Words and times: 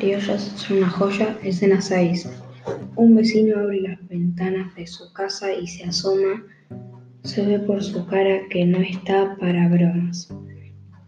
criollas 0.00 0.42
son 0.56 0.78
una 0.78 0.88
joya, 0.88 1.38
escena 1.44 1.80
6. 1.80 2.28
Un 2.96 3.16
vecino 3.16 3.60
abre 3.60 3.82
las 3.82 4.08
ventanas 4.08 4.74
de 4.74 4.86
su 4.86 5.12
casa 5.12 5.52
y 5.52 5.66
se 5.66 5.84
asoma. 5.84 6.42
Se 7.22 7.44
ve 7.44 7.58
por 7.58 7.82
su 7.82 8.06
cara 8.06 8.40
que 8.48 8.64
no 8.64 8.78
está 8.78 9.36
para 9.38 9.68
bromas. 9.68 10.34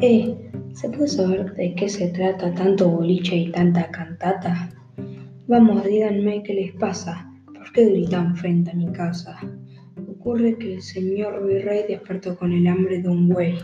Eh, 0.00 0.36
¿se 0.74 0.90
puede 0.90 1.08
saber 1.08 1.54
de 1.54 1.74
qué 1.74 1.88
se 1.88 2.08
trata 2.08 2.54
tanto 2.54 2.90
boliche 2.90 3.34
y 3.36 3.52
tanta 3.52 3.90
cantata? 3.90 4.70
Vamos, 5.48 5.84
díganme 5.84 6.42
qué 6.42 6.52
les 6.52 6.72
pasa. 6.72 7.26
¿Por 7.46 7.72
qué 7.72 7.86
gritan 7.86 8.36
frente 8.36 8.70
a 8.70 8.74
mi 8.74 8.92
casa? 8.92 9.38
Ocurre 10.10 10.58
que 10.58 10.74
el 10.74 10.82
señor 10.82 11.46
virrey 11.46 11.84
despertó 11.88 12.36
con 12.36 12.52
el 12.52 12.66
hambre 12.66 13.00
de 13.00 13.08
un 13.08 13.28
buey 13.30 13.56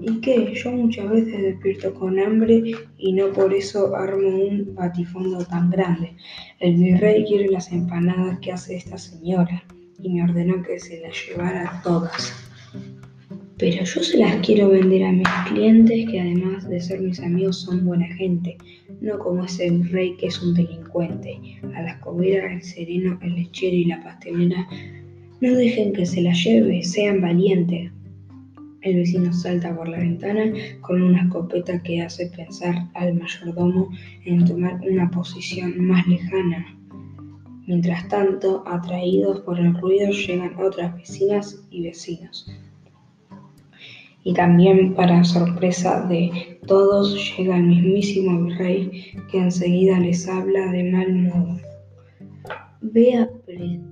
¿Y 0.00 0.20
qué? 0.20 0.52
Yo 0.54 0.72
muchas 0.72 1.10
veces 1.10 1.42
despierto 1.42 1.94
con 1.94 2.18
hambre 2.18 2.62
y 2.98 3.12
no 3.12 3.32
por 3.32 3.52
eso 3.52 3.94
armo 3.96 4.28
un 4.28 4.74
batifondo 4.74 5.44
tan 5.44 5.70
grande. 5.70 6.14
El 6.60 6.76
virrey 6.76 7.24
quiere 7.24 7.48
las 7.48 7.72
empanadas 7.72 8.38
que 8.40 8.52
hace 8.52 8.76
esta 8.76 8.98
señora 8.98 9.64
y 10.00 10.10
me 10.10 10.22
ordenó 10.22 10.62
que 10.62 10.78
se 10.78 11.00
las 11.00 11.14
llevara 11.26 11.80
todas. 11.82 12.32
Pero 13.58 13.82
yo 13.82 14.02
se 14.02 14.18
las 14.18 14.36
quiero 14.46 14.68
vender 14.68 15.04
a 15.04 15.12
mis 15.12 15.28
clientes 15.48 16.08
que 16.08 16.20
además 16.20 16.68
de 16.68 16.80
ser 16.80 17.00
mis 17.00 17.18
amigos 17.18 17.62
son 17.62 17.84
buena 17.84 18.06
gente, 18.14 18.56
no 19.00 19.18
como 19.18 19.44
ese 19.44 19.70
virrey 19.70 20.16
que 20.16 20.28
es 20.28 20.40
un 20.40 20.54
delincuente. 20.54 21.38
A 21.74 21.82
las 21.82 21.98
coberas, 21.98 22.52
el 22.52 22.62
sereno, 22.62 23.18
el 23.20 23.34
lechero 23.34 23.74
y 23.74 23.84
la 23.86 24.02
pastelera 24.02 24.68
no 25.40 25.54
dejen 25.54 25.92
que 25.92 26.06
se 26.06 26.20
las 26.20 26.42
lleve, 26.42 26.82
sean 26.82 27.20
valientes. 27.20 27.90
El 28.88 28.96
vecino 28.96 29.30
salta 29.34 29.76
por 29.76 29.86
la 29.86 29.98
ventana 29.98 30.50
con 30.80 31.02
una 31.02 31.24
escopeta 31.24 31.82
que 31.82 32.00
hace 32.00 32.28
pensar 32.28 32.86
al 32.94 33.12
mayordomo 33.12 33.90
en 34.24 34.46
tomar 34.46 34.80
una 34.80 35.10
posición 35.10 35.78
más 35.78 36.06
lejana. 36.06 36.74
Mientras 37.66 38.08
tanto, 38.08 38.62
atraídos 38.66 39.40
por 39.40 39.60
el 39.60 39.74
ruido, 39.74 40.10
llegan 40.10 40.58
otras 40.58 40.96
vecinas 40.96 41.62
y 41.70 41.82
vecinos. 41.82 42.50
Y 44.24 44.32
también, 44.32 44.94
para 44.94 45.22
sorpresa 45.22 46.06
de 46.06 46.58
todos, 46.66 47.36
llega 47.36 47.58
el 47.58 47.64
mismísimo 47.64 48.42
virrey 48.42 49.12
que 49.30 49.38
enseguida 49.38 50.00
les 50.00 50.26
habla 50.26 50.72
de 50.72 50.84
mal 50.84 51.12
modo. 51.14 51.60
Ve 52.80 53.28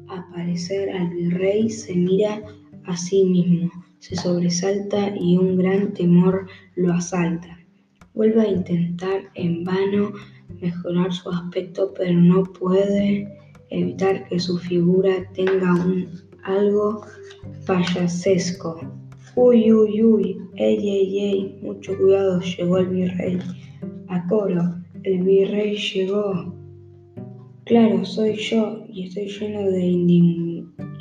aparecer 0.09 0.89
al 0.89 1.11
virrey, 1.11 1.69
se 1.69 1.95
mira 1.95 2.41
a 2.87 2.97
sí 2.97 3.25
mismo 3.25 3.71
se 3.99 4.17
sobresalta 4.17 5.15
y 5.19 5.37
un 5.37 5.57
gran 5.57 5.93
temor 5.93 6.47
lo 6.75 6.93
asalta. 6.93 7.59
Vuelve 8.15 8.43
a 8.43 8.49
intentar 8.49 9.23
en 9.35 9.65
vano 9.65 10.13
mejorar 10.61 11.13
su 11.13 11.29
aspecto, 11.31 11.93
pero 11.97 12.15
no 12.15 12.45
puede 12.45 13.29
evitar 13.71 14.29
que 14.29 14.39
su 14.39 14.59
figura 14.59 15.31
tenga 15.35 15.75
un 15.75 16.09
algo 16.45 17.03
payasesco. 17.67 18.81
Uy, 19.35 19.73
uy, 19.73 20.03
uy, 20.03 20.39
ey, 20.55 20.89
ey, 20.89 21.19
ey, 21.19 21.59
mucho 21.63 21.97
cuidado, 21.99 22.41
llegó 22.41 22.79
el 22.79 22.87
virrey. 22.87 23.39
A 24.09 24.27
coro, 24.29 24.63
el 25.03 25.23
virrey 25.23 25.77
llegó. 25.77 26.55
Claro, 27.65 28.05
soy 28.05 28.37
yo 28.37 28.85
y 28.89 29.09
estoy 29.09 29.29
lleno 29.29 29.63
de 29.63 29.85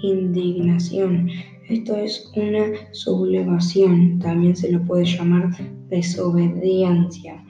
indignación. 0.01 1.29
Esto 1.67 1.95
es 1.95 2.31
una 2.35 2.73
sublevación, 2.91 4.19
también 4.19 4.55
se 4.55 4.71
lo 4.71 4.83
puede 4.83 5.05
llamar 5.05 5.49
desobediencia, 5.89 7.43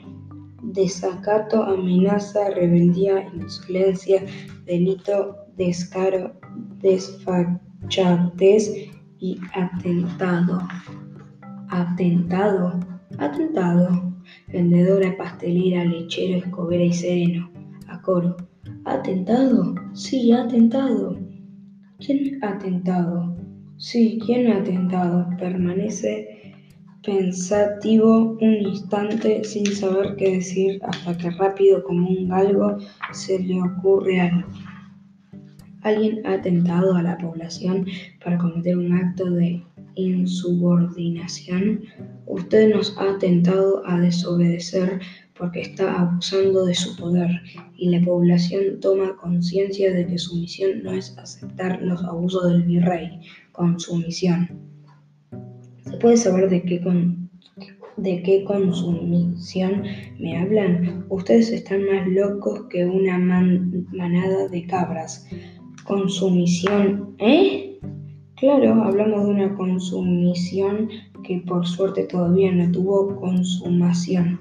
desacato, 0.64 1.62
amenaza, 1.64 2.50
rebeldía, 2.52 3.28
insolencia, 3.34 4.24
delito, 4.66 5.36
descaro, 5.58 6.32
desfachatez 6.82 8.72
y 9.20 9.38
atentado. 9.54 10.60
Atentado, 11.68 12.80
atentado. 13.18 14.16
Vendedora, 14.48 15.16
pastelera, 15.18 15.84
lechero, 15.84 16.38
escobera 16.38 16.86
y 16.86 16.94
sereno. 16.94 17.52
A 17.88 18.02
coro. 18.02 18.38
¿Atentado? 18.86 19.76
Sí, 19.94 20.32
atentado. 20.32 21.18
¿Quién 22.00 22.44
atentado? 22.44 23.36
Sí, 23.78 24.20
¿quién 24.26 24.48
ha 24.48 24.60
atentado? 24.60 25.28
Permanece 25.38 26.54
pensativo 27.04 28.38
un 28.40 28.54
instante 28.54 29.44
sin 29.44 29.66
saber 29.66 30.16
qué 30.16 30.38
decir 30.38 30.80
hasta 30.82 31.18
que 31.18 31.30
rápido 31.32 31.84
como 31.84 32.08
un 32.08 32.30
galgo 32.30 32.78
se 33.12 33.38
le 33.38 33.62
ocurre 33.62 34.22
algo. 34.22 34.48
Alguien 35.82 36.26
ha 36.26 36.36
atentado 36.36 36.96
a 36.96 37.04
la 37.04 37.18
población 37.18 37.86
para 38.24 38.38
cometer 38.38 38.78
un 38.78 38.94
acto 38.94 39.30
de 39.30 39.62
insubordinación. 39.96 41.82
Usted 42.28 42.74
nos 42.74 42.98
ha 42.98 43.12
atentado 43.12 43.86
a 43.86 44.00
desobedecer 44.00 45.02
porque 45.38 45.60
está 45.60 46.00
abusando 46.00 46.66
de 46.66 46.76
su 46.76 46.96
poder 46.96 47.42
y 47.76 47.90
la 47.90 48.00
población 48.06 48.80
toma 48.80 49.18
conciencia 49.18 49.94
de 49.94 50.08
que 50.08 50.18
su 50.18 50.38
misión 50.38 50.82
no 50.82 50.94
es 50.94 51.16
aceptar 51.18 51.82
los 51.82 52.02
abusos 52.06 52.48
del 52.50 52.64
virrey 52.64 53.20
con. 53.56 53.80
¿Se 53.80 53.92
puede 56.00 56.18
saber 56.18 56.50
de 56.50 56.64
qué, 56.64 56.82
con, 56.82 57.30
de 57.98 58.24
qué 58.24 58.44
consumición 58.44 59.84
me 60.20 60.38
hablan? 60.38 61.06
Ustedes 61.10 61.52
están 61.52 61.86
más 61.86 62.08
locos 62.08 62.66
que 62.70 62.86
una 62.86 63.18
manada 63.18 64.48
de 64.48 64.66
cabras. 64.66 65.28
Consumición, 65.84 67.16
¿eh? 67.20 67.80
Claro, 68.36 68.84
hablamos 68.84 69.26
de 69.26 69.32
una 69.32 69.56
consumición 69.56 70.90
que 71.24 71.40
por 71.40 71.66
suerte 71.66 72.04
todavía 72.04 72.52
no 72.52 72.72
tuvo 72.72 73.16
consumación 73.16 74.40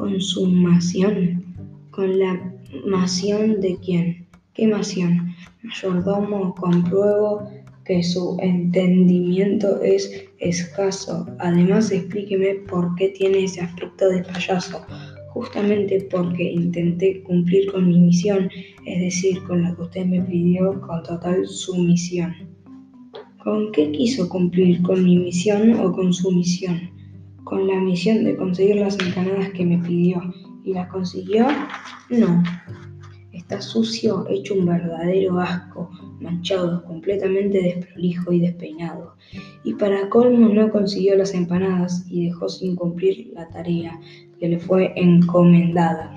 consumación. 0.00 1.44
¿Con 1.90 2.18
la 2.18 2.40
masión 2.86 3.60
de 3.60 3.76
quién? 3.84 4.26
¿Qué 4.54 4.66
masión? 4.66 5.34
Mayordomo, 5.62 6.54
compruebo 6.54 7.50
que 7.84 8.02
su 8.02 8.36
entendimiento 8.40 9.80
es 9.82 10.24
escaso. 10.38 11.26
Además, 11.38 11.90
explíqueme 11.90 12.56
por 12.68 12.94
qué 12.96 13.08
tiene 13.10 13.44
ese 13.44 13.62
aspecto 13.62 14.08
de 14.08 14.22
payaso. 14.22 14.84
Justamente 15.32 16.08
porque 16.10 16.42
intenté 16.42 17.22
cumplir 17.22 17.70
con 17.70 17.88
mi 17.88 17.98
misión, 18.00 18.50
es 18.84 19.00
decir, 19.00 19.42
con 19.44 19.62
la 19.62 19.74
que 19.76 19.82
usted 19.82 20.06
me 20.06 20.20
pidió 20.22 20.80
con 20.80 21.02
total 21.04 21.46
sumisión. 21.46 22.34
¿Con 23.42 23.72
qué 23.72 23.90
quiso 23.92 24.28
cumplir? 24.28 24.82
¿Con 24.82 25.04
mi 25.04 25.16
misión 25.16 25.74
o 25.74 25.92
con 25.92 26.12
su 26.12 26.30
misión? 26.32 26.90
con 27.50 27.66
la 27.66 27.80
misión 27.80 28.22
de 28.22 28.36
conseguir 28.36 28.76
las 28.76 28.96
empanadas 29.00 29.50
que 29.50 29.66
me 29.66 29.78
pidió. 29.78 30.22
¿Y 30.64 30.72
las 30.72 30.88
consiguió? 30.88 31.48
No. 32.08 32.42
Está 33.32 33.60
sucio, 33.60 34.24
hecho 34.28 34.54
un 34.54 34.66
verdadero 34.66 35.40
asco, 35.40 35.90
manchado, 36.20 36.84
completamente 36.84 37.60
desprolijo 37.60 38.32
y 38.32 38.40
despeinado. 38.40 39.14
Y 39.64 39.74
para 39.74 40.08
colmo 40.08 40.48
no 40.48 40.70
consiguió 40.70 41.16
las 41.16 41.34
empanadas 41.34 42.04
y 42.08 42.26
dejó 42.26 42.48
sin 42.48 42.76
cumplir 42.76 43.32
la 43.34 43.48
tarea 43.48 43.98
que 44.38 44.48
le 44.48 44.58
fue 44.58 44.92
encomendada. 44.96 46.16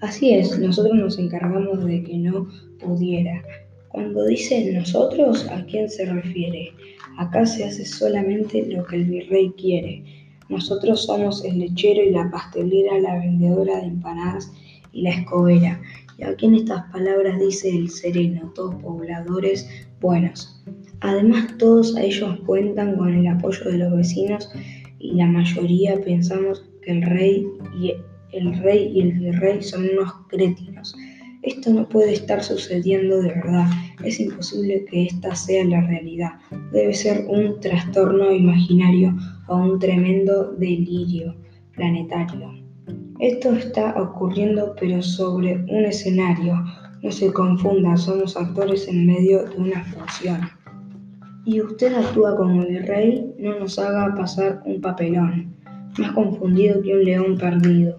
Así 0.00 0.34
es, 0.34 0.58
nosotros 0.58 0.94
nos 0.94 1.18
encargamos 1.18 1.84
de 1.84 2.02
que 2.02 2.16
no 2.16 2.48
pudiera. 2.80 3.42
Cuando 3.88 4.24
dice 4.24 4.72
nosotros, 4.72 5.46
¿a 5.48 5.64
quién 5.66 5.88
se 5.88 6.06
refiere? 6.06 6.72
Acá 7.18 7.46
se 7.46 7.64
hace 7.64 7.84
solamente 7.84 8.66
lo 8.66 8.84
que 8.84 8.96
el 8.96 9.04
virrey 9.04 9.50
quiere. 9.50 10.02
Nosotros 10.48 11.04
somos 11.04 11.44
el 11.44 11.58
lechero 11.58 12.02
y 12.02 12.10
la 12.10 12.30
pastelera, 12.30 12.98
la 12.98 13.18
vendedora 13.18 13.76
de 13.76 13.86
empanadas 13.86 14.50
y 14.92 15.02
la 15.02 15.10
escobera. 15.10 15.80
Aquí 16.24 16.46
en 16.46 16.54
estas 16.54 16.90
palabras 16.90 17.38
dice 17.38 17.68
el 17.70 17.90
sereno, 17.90 18.52
todos 18.54 18.76
pobladores 18.76 19.68
buenos. 20.00 20.62
Además, 21.00 21.56
todos 21.58 21.96
ellos 21.96 22.38
cuentan 22.46 22.96
con 22.96 23.12
el 23.12 23.26
apoyo 23.26 23.64
de 23.64 23.78
los 23.78 23.96
vecinos 23.96 24.48
y 24.98 25.14
la 25.14 25.26
mayoría 25.26 26.00
pensamos 26.00 26.64
que 26.82 26.92
el 26.92 27.02
rey 27.02 27.46
y 27.80 27.92
el 28.32 28.56
rey 28.62 28.92
y 28.94 29.00
el 29.00 29.12
virrey 29.12 29.62
son 29.62 29.88
unos 29.90 30.12
crétinos 30.28 30.94
esto 31.42 31.72
no 31.72 31.88
puede 31.88 32.12
estar 32.12 32.42
sucediendo 32.42 33.20
de 33.20 33.28
verdad. 33.30 33.66
Es 34.04 34.20
imposible 34.20 34.84
que 34.84 35.06
esta 35.06 35.34
sea 35.34 35.64
la 35.64 35.80
realidad. 35.80 36.30
Debe 36.72 36.94
ser 36.94 37.26
un 37.28 37.58
trastorno 37.58 38.32
imaginario 38.32 39.16
o 39.48 39.56
un 39.56 39.80
tremendo 39.80 40.52
delirio 40.52 41.34
planetario. 41.74 42.52
Esto 43.20 43.52
está 43.52 43.94
ocurriendo 44.00 44.74
pero 44.78 45.00
sobre 45.02 45.56
un 45.68 45.84
escenario. 45.84 46.54
No 47.02 47.10
se 47.10 47.32
confunda, 47.32 47.96
somos 47.96 48.36
actores 48.36 48.88
en 48.88 49.06
medio 49.06 49.44
de 49.44 49.56
una 49.56 49.84
función. 49.84 50.40
Y 51.44 51.60
usted 51.60 51.92
actúa 51.94 52.36
como 52.36 52.62
el 52.62 52.86
rey, 52.86 53.32
no 53.38 53.58
nos 53.58 53.78
haga 53.78 54.14
pasar 54.14 54.62
un 54.64 54.80
papelón, 54.80 55.54
más 55.98 56.12
confundido 56.12 56.80
que 56.82 56.94
un 56.94 57.04
león 57.04 57.38
perdido. 57.38 57.98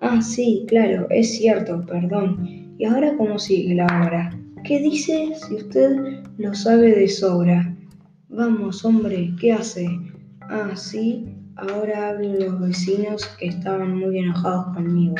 Ah, 0.00 0.20
sí, 0.20 0.66
claro, 0.68 1.06
es 1.08 1.36
cierto, 1.38 1.84
perdón. 1.86 2.74
¿Y 2.78 2.84
ahora 2.84 3.16
cómo 3.16 3.38
sigue 3.38 3.74
la 3.74 3.86
obra? 3.86 4.38
¿Qué 4.64 4.80
dice 4.80 5.32
si 5.34 5.54
usted 5.56 6.22
lo 6.36 6.54
sabe 6.54 6.94
de 6.94 7.08
sobra? 7.08 7.74
Vamos, 8.28 8.84
hombre, 8.84 9.32
¿qué 9.40 9.52
hace? 9.52 9.86
Ah, 10.42 10.72
sí, 10.74 11.24
ahora 11.56 12.10
hablan 12.10 12.38
los 12.38 12.60
vecinos 12.60 13.26
que 13.38 13.46
estaban 13.46 13.98
muy 13.98 14.18
enojados 14.18 14.74
conmigo. 14.74 15.14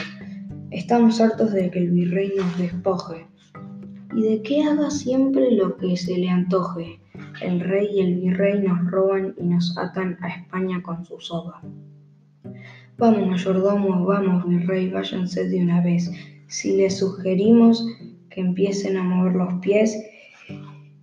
Estamos 0.70 1.20
hartos 1.20 1.52
de 1.52 1.70
que 1.70 1.78
el 1.78 1.90
virrey 1.90 2.32
nos 2.36 2.58
despoje 2.58 3.26
y 4.14 4.22
de 4.22 4.42
que 4.42 4.62
haga 4.64 4.90
siempre 4.90 5.52
lo 5.52 5.76
que 5.76 5.96
se 5.96 6.18
le 6.18 6.28
antoje. 6.28 7.00
El 7.40 7.60
rey 7.60 7.88
y 7.92 8.00
el 8.00 8.14
virrey 8.20 8.60
nos 8.60 8.90
roban 8.90 9.34
y 9.38 9.44
nos 9.44 9.76
atan 9.78 10.16
a 10.20 10.28
España 10.28 10.82
con 10.82 11.04
su 11.04 11.18
soga. 11.20 11.60
Vamos, 12.96 13.28
mayordomos, 13.28 14.06
vamos, 14.06 14.48
virrey, 14.48 14.90
váyanse 14.90 15.48
de 15.48 15.62
una 15.62 15.80
vez. 15.82 16.10
Si 16.48 16.76
les 16.76 16.98
sugerimos 16.98 17.84
que 18.30 18.40
empiecen 18.40 18.96
a 18.96 19.02
mover 19.02 19.34
los 19.34 19.54
pies 19.54 19.96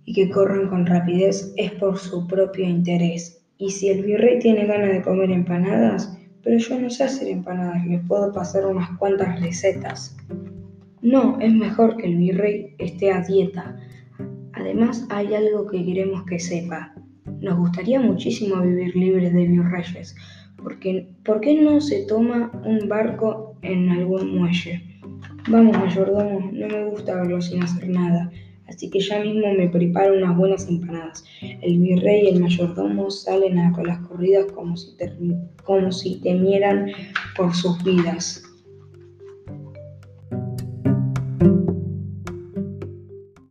y 0.04 0.14
que 0.14 0.30
corran 0.30 0.68
con 0.68 0.86
rapidez, 0.86 1.52
es 1.56 1.72
por 1.72 1.98
su 1.98 2.26
propio 2.26 2.64
interés. 2.64 3.41
Y 3.62 3.70
si 3.70 3.90
el 3.90 4.02
virrey 4.02 4.40
tiene 4.40 4.66
ganas 4.66 4.90
de 4.90 5.02
comer 5.02 5.30
empanadas, 5.30 6.18
pero 6.42 6.58
yo 6.58 6.80
no 6.80 6.90
sé 6.90 7.04
hacer 7.04 7.28
empanadas, 7.28 7.86
le 7.86 8.00
puedo 8.00 8.32
pasar 8.32 8.66
unas 8.66 8.90
cuantas 8.98 9.40
recetas. 9.40 10.16
No, 11.00 11.38
es 11.38 11.54
mejor 11.54 11.96
que 11.96 12.08
el 12.08 12.16
virrey 12.16 12.74
esté 12.78 13.12
a 13.12 13.20
dieta. 13.20 13.76
Además, 14.54 15.06
hay 15.10 15.32
algo 15.34 15.68
que 15.68 15.84
queremos 15.84 16.24
que 16.24 16.40
sepa. 16.40 16.92
Nos 17.40 17.56
gustaría 17.56 18.00
muchísimo 18.00 18.60
vivir 18.60 18.96
libres 18.96 19.32
de 19.32 19.46
virreyes. 19.46 20.16
Porque, 20.60 21.14
¿Por 21.24 21.40
qué 21.40 21.54
no 21.54 21.80
se 21.80 22.04
toma 22.06 22.50
un 22.64 22.88
barco 22.88 23.54
en 23.62 23.90
algún 23.90 24.40
muelle? 24.40 24.82
Vamos, 25.48 25.78
mayordomo, 25.78 26.50
no 26.52 26.66
me 26.66 26.84
gusta 26.86 27.14
verlo 27.14 27.40
sin 27.40 27.62
hacer 27.62 27.88
nada, 27.88 28.28
así 28.72 28.90
que 28.90 29.00
ya 29.00 29.20
mismo 29.20 29.52
me 29.52 29.68
preparo 29.68 30.14
unas 30.16 30.36
buenas 30.36 30.68
empanadas. 30.68 31.24
El 31.40 31.78
virrey 31.78 32.24
y 32.24 32.28
el 32.28 32.40
mayordomo 32.40 33.10
salen 33.10 33.58
a 33.58 33.82
las 33.82 33.98
corridas 34.06 34.50
como 34.52 34.76
si, 34.76 34.96
como 35.64 35.92
si 35.92 36.20
temieran 36.20 36.90
por 37.36 37.54
sus 37.54 37.82
vidas. 37.84 38.42